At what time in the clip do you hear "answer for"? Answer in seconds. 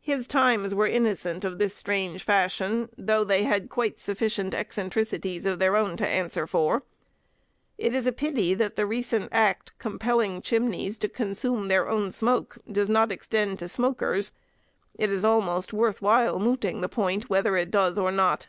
6.04-6.82